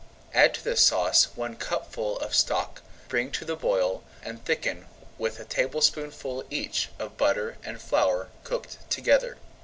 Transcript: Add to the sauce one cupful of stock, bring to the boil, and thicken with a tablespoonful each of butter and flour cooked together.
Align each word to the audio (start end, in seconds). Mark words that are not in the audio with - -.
Add 0.33 0.55
to 0.55 0.63
the 0.63 0.75
sauce 0.75 1.25
one 1.35 1.55
cupful 1.57 2.17
of 2.17 2.33
stock, 2.33 2.81
bring 3.07 3.29
to 3.33 3.45
the 3.45 3.55
boil, 3.55 4.03
and 4.23 4.43
thicken 4.43 4.87
with 5.19 5.39
a 5.39 5.45
tablespoonful 5.45 6.43
each 6.49 6.89
of 6.97 7.17
butter 7.17 7.57
and 7.63 7.79
flour 7.79 8.29
cooked 8.43 8.79
together. 8.89 9.37